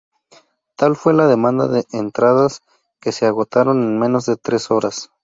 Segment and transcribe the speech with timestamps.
[0.77, 2.63] Tal fue la demanda de entradas,
[2.99, 5.11] que se agotaron en menos de tres horas.